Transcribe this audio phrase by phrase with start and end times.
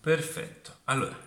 [0.00, 0.78] Perfetto.
[0.84, 1.18] Allora,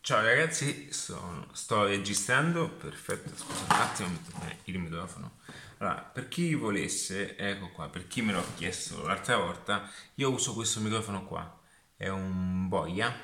[0.00, 2.68] ciao ragazzi, sono- sto registrando.
[2.70, 4.08] Perfetto, scusa un attimo,
[4.42, 5.38] metto il microfono.
[5.78, 10.52] Allora, per chi volesse, ecco qua, per chi me l'ha chiesto l'altra volta, io uso
[10.54, 11.58] questo microfono qua.
[11.96, 13.14] È un boia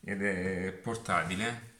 [0.00, 1.72] ed è portatile.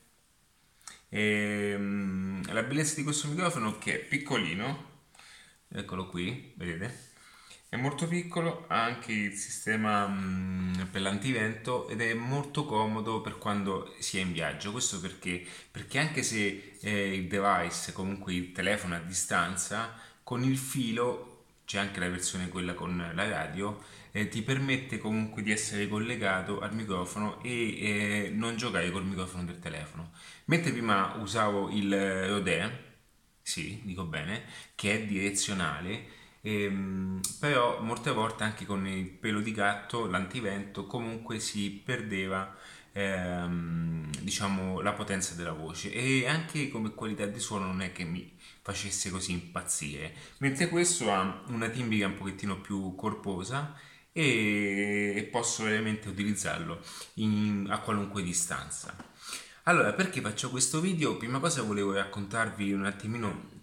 [1.08, 4.92] E, mm, la bellezza di questo microfono è che è piccolino,
[5.68, 7.12] eccolo qui, vedete?
[7.74, 13.36] È molto piccolo, ha anche il sistema mm, per l'antivento ed è molto comodo per
[13.36, 14.70] quando si è in viaggio.
[14.70, 15.44] Questo perché?
[15.72, 19.92] Perché anche se eh, il device, comunque il telefono a distanza,
[20.22, 25.42] con il filo, c'è anche la versione quella con la radio, eh, ti permette comunque
[25.42, 30.12] di essere collegato al microfono e eh, non giocare col microfono del telefono.
[30.44, 32.92] Mentre prima usavo il Rode,
[33.42, 34.44] sì, dico bene,
[34.76, 36.13] che è direzionale
[36.46, 42.54] Ehm, però molte volte anche con il pelo di gatto, l'antivento, comunque si perdeva
[42.92, 48.04] ehm, diciamo la potenza della voce e anche come qualità di suono non è che
[48.04, 50.14] mi facesse così impazzire.
[50.38, 53.74] Mentre questo ha una timbrica un pochettino più corposa
[54.12, 56.80] e, posso veramente utilizzarlo
[57.14, 58.94] in- a qualunque distanza.
[59.64, 61.16] Allora, perché faccio questo video?
[61.16, 63.53] Prima cosa volevo raccontarvi un attimino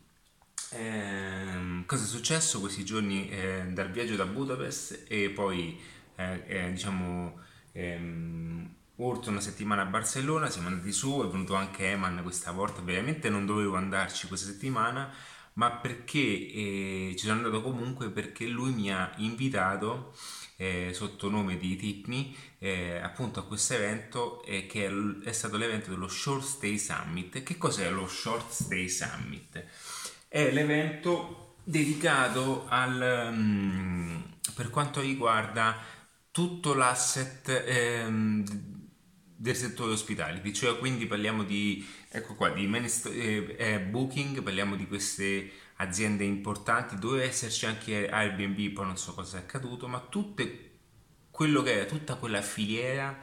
[0.74, 5.78] Ehm, cosa è successo questi giorni eh, dal viaggio da Budapest e poi
[6.16, 7.40] eh, eh, diciamo
[7.74, 12.82] ehm, oltre una settimana a Barcellona siamo andati su, è venuto anche Eman questa volta,
[12.82, 15.12] veramente non dovevo andarci questa settimana
[15.54, 20.14] ma perché eh, ci sono andato comunque perché lui mi ha invitato
[20.56, 24.92] eh, sotto nome di Tipney eh, appunto a questo evento eh, che è,
[25.28, 27.44] è stato l'evento dello Short Stay Summit.
[27.44, 29.66] Che cos'è lo Short Stay Summit?
[30.32, 34.24] È l'evento dedicato al, um,
[34.56, 35.78] per quanto riguarda
[36.32, 38.46] tutto l'asset ehm,
[39.36, 44.78] del settore ospitality, cioè quindi parliamo di, ecco qua, di manist- eh, eh, booking, parliamo
[44.78, 50.00] di queste aziende importanti, doveva esserci anche Airbnb, poi non so cosa è accaduto, ma
[50.00, 50.70] tutte
[51.30, 53.20] quello che era tutta quella filiera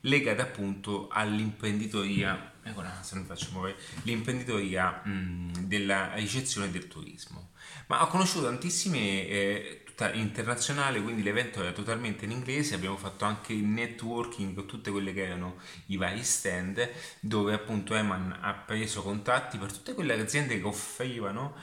[0.00, 7.50] legata appunto all'imprenditoria, eccola se non faccio muovere, l'imprenditoria mh, della ricezione del turismo.
[7.86, 13.24] Ma ho conosciuto tantissime, eh, tutta internazionale, quindi l'evento era totalmente in inglese, abbiamo fatto
[13.26, 15.56] anche il networking con tutte quelle che erano
[15.86, 16.88] i vari stand,
[17.20, 21.54] dove appunto Eman ha preso contatti per tutte quelle aziende che offrivano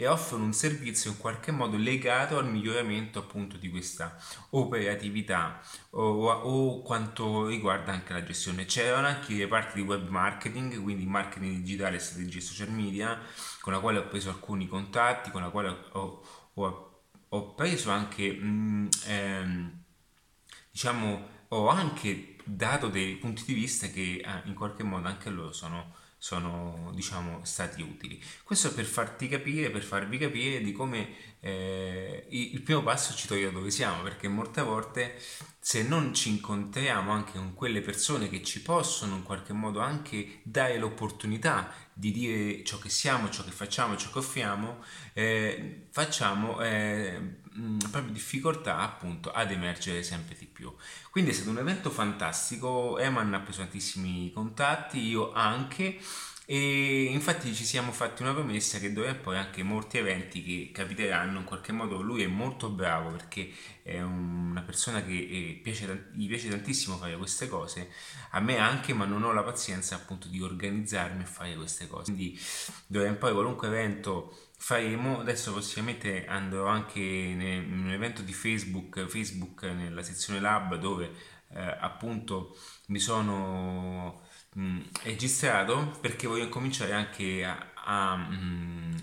[0.00, 4.16] e offrono un servizio in qualche modo legato al miglioramento appunto di questa
[4.50, 8.64] operatività o, o quanto riguarda anche la gestione.
[8.64, 13.20] C'erano anche i reparti di web marketing, quindi marketing digitale e strategie social media,
[13.60, 16.24] con la quale ho preso alcuni contatti, con la quale ho,
[16.54, 19.82] ho, ho preso anche, mh, mm, ehm,
[20.70, 25.52] diciamo, ho anche dato dei punti di vista che eh, in qualche modo anche loro
[25.52, 28.22] sono sono diciamo stati utili.
[28.44, 33.46] Questo per farti capire per farvi capire di come eh, il primo passo ci toglie
[33.46, 35.18] da dove siamo perché molte volte
[35.62, 40.40] se non ci incontriamo anche con quelle persone che ci possono in qualche modo anche
[40.42, 44.82] dare l'opportunità di dire ciò che siamo ciò che facciamo ciò che offriamo
[45.12, 47.40] eh, facciamo eh,
[47.90, 50.74] proprio difficoltà appunto ad emergere sempre di più.
[51.10, 55.98] Quindi è stato un evento fantastico Eman ha preso tantissimi contatti io anche
[56.52, 61.38] e infatti ci siamo fatti una promessa che dovrà poi anche molti eventi che capiteranno
[61.38, 62.00] in qualche modo.
[62.00, 63.52] Lui è molto bravo perché
[63.84, 67.92] è una persona che eh, piace, gli piace tantissimo fare queste cose.
[68.30, 72.12] A me anche ma non ho la pazienza appunto di organizzarmi e fare queste cose.
[72.12, 72.36] Quindi
[72.84, 75.20] dovrà poi qualunque evento faremo.
[75.20, 77.40] Adesso prossimamente andrò anche in
[77.84, 81.12] un evento di Facebook Facebook nella sezione lab dove
[81.52, 82.56] eh, appunto
[82.86, 84.26] mi sono
[84.58, 88.94] mm, registrato perché voglio cominciare anche a, mm,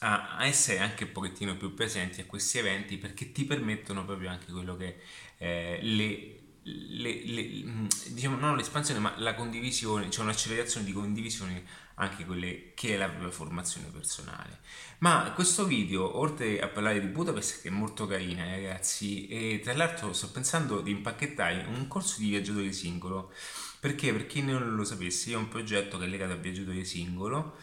[0.00, 4.30] a, a, essere anche un pochettino più presenti a questi eventi perché ti permettono proprio
[4.30, 5.00] anche quello che
[5.38, 11.64] eh, le le, le, mm, diciamo non l'espansione ma la condivisione, cioè un'accelerazione di condivisione
[12.00, 14.60] anche quelle che è la propria formazione personale.
[14.98, 19.60] Ma questo video, oltre a parlare di Budapest, che è molto carina, eh, ragazzi, e
[19.62, 23.32] tra l'altro sto pensando di impacchettare un corso di viaggiatore singolo.
[23.80, 26.84] Perché, per chi non lo sapesse, io ho un progetto che è legato al viaggiatore
[26.84, 27.56] singolo,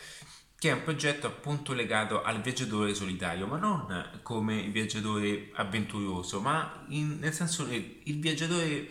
[0.60, 6.86] che è un progetto appunto legato al viaggiatore solitario, ma non come viaggiatore avventuroso, ma
[6.90, 8.90] in, nel senso che il viaggiatore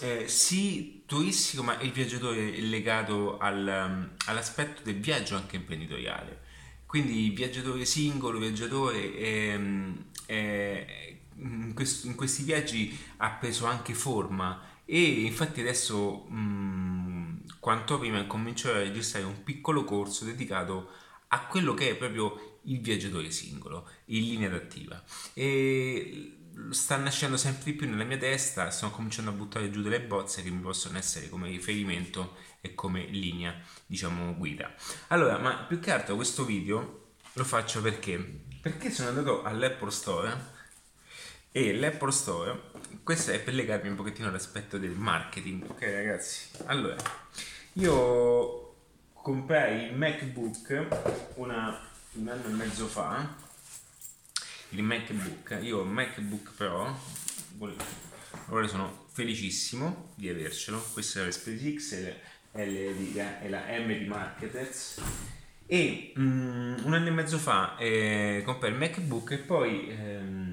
[0.00, 6.42] eh, sì turistico, ma il viaggiatore legato al, all'aspetto del viaggio anche imprenditoriale.
[6.86, 14.60] Quindi viaggiatore singolo, viaggiatore, ehm, eh, in, quest- in questi viaggi ha preso anche forma
[14.86, 20.90] e infatti adesso mh, quanto prima comincio a registrare un piccolo corso dedicato
[21.28, 25.02] a quello che è proprio il viaggiatore singolo in linea d'atttiva
[25.34, 26.38] e
[26.70, 30.42] sta nascendo sempre di più nella mia testa sto cominciando a buttare giù delle bozze
[30.42, 33.54] che mi possono essere come riferimento e come linea
[33.84, 34.72] diciamo guida.
[35.08, 38.44] Allora ma più che altro questo video lo faccio perché?
[38.62, 40.54] Perché sono andato all'Apple Store
[41.56, 42.60] e l'Apple Store
[43.02, 45.64] questo è per legarmi un pochettino all'aspetto del marketing.
[45.70, 46.96] Ok ragazzi allora
[47.74, 48.74] io
[49.14, 50.86] comprai il MacBook
[51.36, 51.80] una,
[52.12, 53.34] un anno e mezzo fa.
[54.70, 56.94] Il MacBook io ho un MacBook Pro
[58.48, 60.78] ora sono felicissimo di avercelo.
[60.92, 61.92] Questa è la SpaceX
[62.52, 65.00] e la M di Marketers.
[65.68, 70.45] E um, un anno e mezzo fa eh, comprai il MacBook e poi ehm, eh,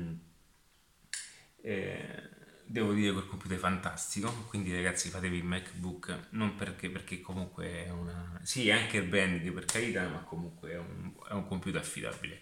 [2.73, 7.85] devo dire quel computer è fantastico quindi ragazzi fatevi il MacBook non perché, perché comunque
[7.85, 11.79] è una sì anche il branding per carità ma comunque è un, è un computer
[11.79, 12.41] affidabile.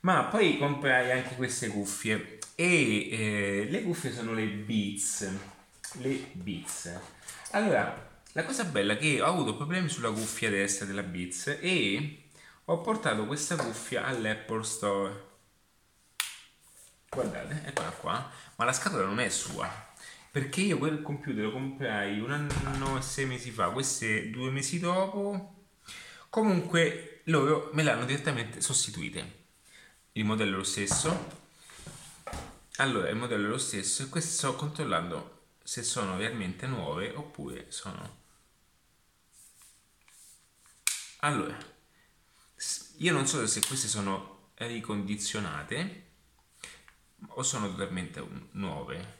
[0.00, 5.30] Ma poi comprai anche queste cuffie e eh, le cuffie sono le Beats
[6.00, 6.92] le Beats.
[7.52, 12.30] Allora la cosa bella è che ho avuto problemi sulla cuffia destra della Beats e
[12.64, 15.27] ho portato questa cuffia all'Apple Store
[17.08, 18.30] guardate eccola qua.
[18.56, 19.86] Ma la scatola non è sua
[20.30, 24.78] perché io quel computer lo comprai un anno e sei mesi fa queste due mesi
[24.78, 25.66] dopo
[26.28, 29.36] comunque loro me l'hanno direttamente sostituite.
[30.12, 31.36] Il modello è lo stesso.
[32.76, 37.66] Allora il modello è lo stesso e questo sto controllando se sono realmente nuove oppure
[37.70, 38.16] sono
[41.20, 41.56] allora
[42.98, 46.07] io non so se queste sono ricondizionate
[47.26, 49.16] o sono totalmente nuove?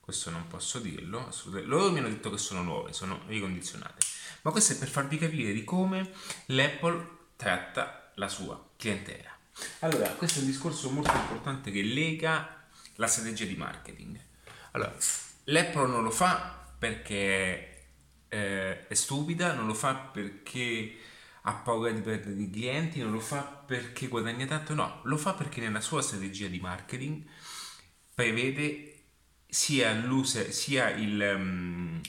[0.00, 1.32] Questo non posso dirlo
[1.64, 4.04] loro mi hanno detto che sono nuove sono ricondizionate.
[4.42, 6.12] Ma questo è per farvi capire di come
[6.46, 9.36] l'Apple tratta la sua clientela.
[9.80, 14.20] Allora questo è un discorso molto importante che lega la strategia di marketing.
[14.72, 14.94] Allora
[15.44, 17.76] l'Apple non lo fa perché
[18.28, 20.96] eh, è stupida non lo fa perché
[21.48, 25.34] ha paura di perdere i clienti, non lo fa perché guadagna tanto, no, lo fa
[25.34, 27.24] perché nella sua strategia di marketing
[28.12, 29.04] prevede
[29.46, 32.00] sia l'user, sia il, um,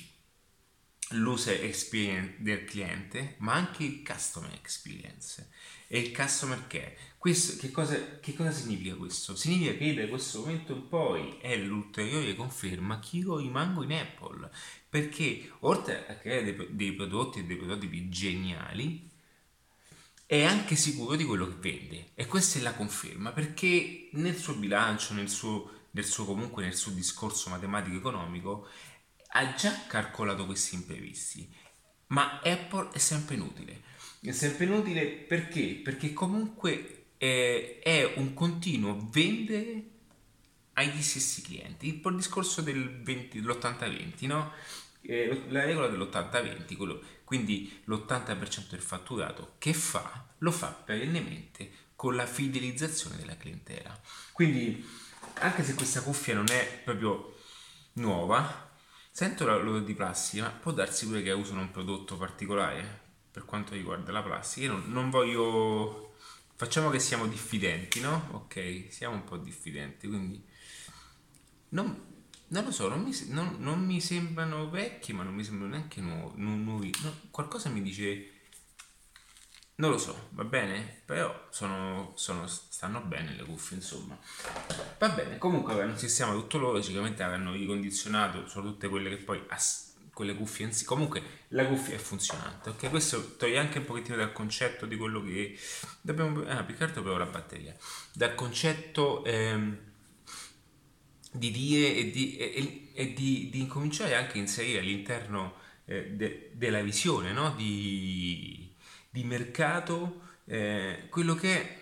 [1.12, 5.50] l'user experience del cliente, ma anche il customer experience
[5.88, 6.98] e il customer care.
[7.20, 9.36] Questo, che, cosa, che cosa significa questo?
[9.36, 14.50] Significa che da questo momento in poi è l'ulteriore conferma che io rimango in Apple
[14.90, 19.16] perché oltre a creare dei, dei prodotti e dei prototipi geniali,
[20.28, 24.56] è anche sicuro di quello che vende e questa è la conferma perché nel suo
[24.56, 28.68] bilancio, nel suo, nel suo comunque nel suo discorso matematico economico
[29.30, 31.50] ha già calcolato questi imprevisti
[32.08, 33.84] ma Apple è sempre inutile
[34.20, 35.80] è sempre inutile perché?
[35.82, 39.92] perché comunque è, è un continuo vendere
[40.74, 44.52] agli stessi clienti il discorso del 20, dell'80-20 no?
[45.10, 52.16] Eh, la regola dell'80-20 quello quindi l'80% del fatturato che fa, lo fa perennemente con
[52.16, 54.00] la fidelizzazione della clientela.
[54.32, 54.88] Quindi,
[55.40, 57.38] anche se questa cuffia non è proprio
[57.94, 58.72] nuova,
[59.12, 63.74] sento la loro di plastica, può darsi pure che usano un prodotto particolare per quanto
[63.74, 64.68] riguarda la plastica.
[64.68, 66.16] Io non, non voglio...
[66.56, 68.30] Facciamo che siamo diffidenti, no?
[68.32, 70.42] Ok, siamo un po' diffidenti, quindi...
[71.70, 72.17] Non,
[72.50, 76.00] non lo so, non mi, non, non mi, sembrano vecchi, ma non mi sembrano neanche
[76.00, 76.40] nuovi.
[76.40, 76.94] nuovi.
[77.04, 78.32] No, qualcosa mi dice.
[79.76, 81.02] Non lo so, va bene?
[81.06, 84.18] Però sono, sono, stanno bene le cuffie, insomma.
[84.98, 89.18] Va bene, comunque avranno un sistema tutto loro, sicuramente avranno ricondizionato, sono tutte quelle che
[89.18, 89.46] poi
[90.14, 90.86] quelle cuffie in.
[90.86, 92.90] Comunque la cuffia è funzionante, ok?
[92.90, 95.56] Questo toglie anche un pochettino dal concetto di quello che
[96.02, 96.42] dobbiamo...
[96.48, 97.76] Ah, altro però la batteria.
[98.14, 99.24] Dal concetto...
[99.26, 99.86] Ehm,
[101.32, 105.56] di dire e di, e, e di, di incominciare anche a inserire all'interno
[105.86, 107.54] eh, de, della visione no?
[107.56, 108.74] di,
[109.10, 111.78] di, mercato eh, quello che è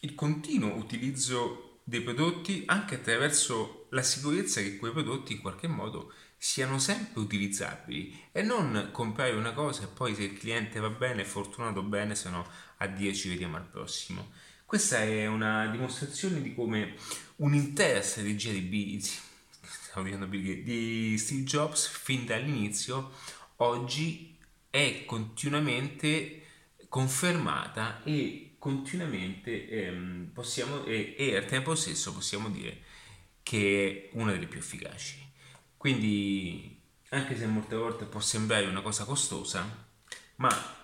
[0.00, 6.12] il continuo utilizzo dei prodotti anche attraverso la sicurezza che quei prodotti in qualche modo
[6.36, 11.24] siano sempre utilizzabili e non comprare una cosa e poi se il cliente va bene,
[11.24, 12.46] fortunato bene, se no
[12.76, 14.30] addio ci vediamo al prossimo.
[14.68, 16.94] Questa è una dimostrazione di come
[17.36, 19.02] un'intera strategia di, B,
[20.62, 23.12] di Steve Jobs fin dall'inizio
[23.56, 24.36] oggi
[24.68, 26.42] è continuamente
[26.90, 32.82] confermata e continuamente ehm, possiamo, e, e, al tempo stesso possiamo dire
[33.42, 35.32] che è una delle più efficaci.
[35.78, 39.66] Quindi, anche se molte volte può sembrare una cosa costosa,
[40.36, 40.77] ma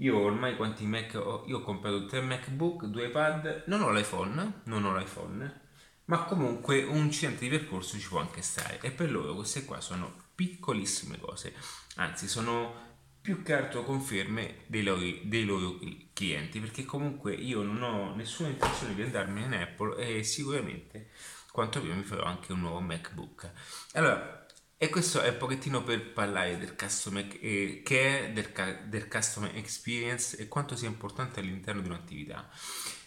[0.00, 1.44] io ormai quanti Mac ho?
[1.46, 5.60] Io ho comprato tre MacBook, due iPad, non ho l'iPhone, non ho l'iPhone,
[6.06, 9.80] ma comunque un incidente di percorso ci può anche stare e per loro queste qua
[9.80, 11.54] sono piccolissime cose,
[11.96, 12.88] anzi sono
[13.20, 15.78] più che altro conferme dei loro, dei loro
[16.14, 21.10] clienti perché comunque io non ho nessuna intenzione di andarmene in Apple e sicuramente
[21.52, 23.50] quanto prima mi farò anche un nuovo MacBook.
[23.92, 24.39] Allora,
[24.82, 28.50] e questo è un pochettino per parlare del customer eh, care, del,
[28.86, 32.48] del customer experience e quanto sia importante all'interno di un'attività.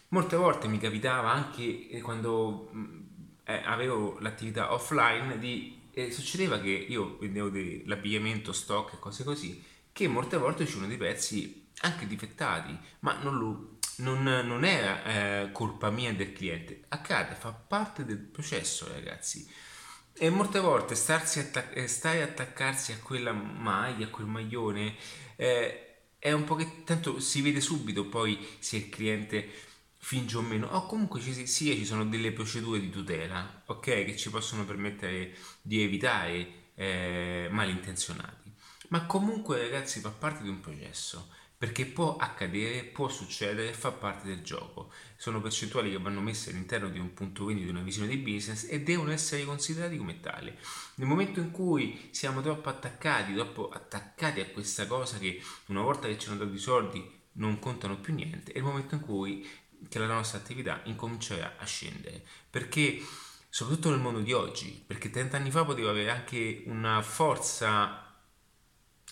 [0.10, 3.00] Molte volte mi capitava anche eh, quando mm,
[3.46, 7.50] eh, avevo l'attività offline di eh, succedeva che io vendevo
[7.86, 13.36] l'abbigliamento, stock e cose così, che molte volte c'erano dei pezzi anche difettati, ma non
[13.39, 19.72] lo, non, non era eh, colpa mia del cliente, accade, fa parte del processo ragazzi.
[20.15, 24.96] E molte volte attac- eh, stare a attaccarsi a quella maglia, a quel maglione,
[25.36, 29.50] eh, è un po' che tanto si vede subito poi se il cliente
[29.98, 30.67] finge o meno.
[30.67, 35.36] O comunque ci, sì, ci sono delle procedure di tutela, ok, che ci possono permettere
[35.62, 38.53] di evitare eh, malintenzionati.
[38.89, 41.29] Ma comunque ragazzi fa parte di un processo
[41.63, 44.91] perché può accadere, può succedere, fa parte del gioco.
[45.15, 48.67] Sono percentuali che vanno messe all'interno di un punto quindi di una visione di business
[48.70, 50.53] e devono essere considerati come tali.
[50.96, 56.10] Nel momento in cui siamo troppo attaccati, troppo attaccati a questa cosa che una volta
[56.10, 59.50] che ci hanno dato i soldi non contano più niente, è il momento in cui
[59.89, 62.25] la nostra attività incomincerà a scendere.
[62.50, 63.01] Perché
[63.48, 68.02] soprattutto nel mondo di oggi, perché 30 anni fa poteva avere anche una forza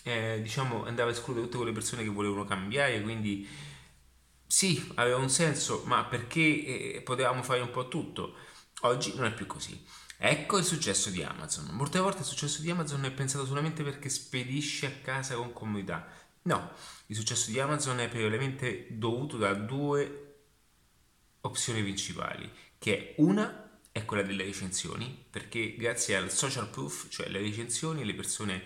[0.02, 3.48] eh, diciamo, andava a escludere tutte quelle persone che volevano cambiare, quindi
[4.46, 6.40] sì, aveva un senso, ma perché
[6.94, 8.34] eh, potevamo fare un po' tutto.
[8.82, 9.82] Oggi non è più così.
[10.18, 11.68] Ecco il successo di Amazon.
[11.72, 16.06] Molte volte il successo di Amazon è pensato solamente perché spedisce a casa con comodità.
[16.42, 16.72] No,
[17.06, 20.34] il successo di Amazon è probabilmente dovuto da due
[21.40, 27.40] opzioni principali, che una è quella delle recensioni, perché grazie al social proof, cioè le
[27.40, 28.64] recensioni, le persone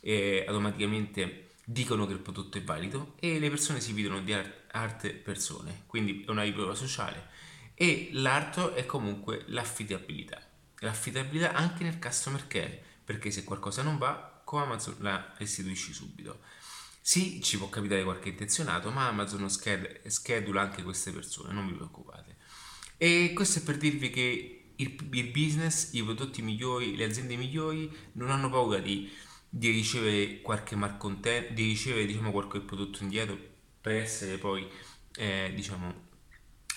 [0.00, 5.10] eh, automaticamente dicono che il prodotto è valido e le persone si vedono di arte
[5.14, 7.34] persone, quindi è una riprova sociale.
[7.74, 10.40] E l'altro è comunque l'affidabilità.
[10.78, 16.40] L'affidabilità anche nel customer care, perché se qualcosa non va, con Amazon la restituisci subito.
[17.00, 22.36] Sì, ci può capitare qualche intenzionato, ma Amazon schedula anche queste persone, non vi preoccupate.
[22.96, 27.90] E questo è per dirvi che il, il business, i prodotti migliori, le aziende migliori
[28.12, 29.10] non hanno paura di
[29.48, 33.38] di ricevere qualche malcontento, di ricevere diciamo, qualche prodotto indietro
[33.80, 34.68] per essere poi
[35.16, 36.04] eh, diciamo,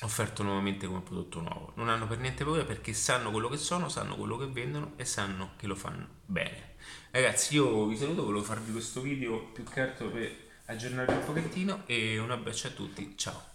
[0.01, 1.73] offerto nuovamente come prodotto nuovo.
[1.75, 5.05] Non hanno per niente paura perché sanno quello che sono, sanno quello che vendono e
[5.05, 6.75] sanno che lo fanno bene.
[7.11, 11.83] Ragazzi, io vi saluto, volevo farvi questo video più che altro per aggiornarvi un pochettino
[11.87, 13.48] e un abbraccio a tutti, ciao!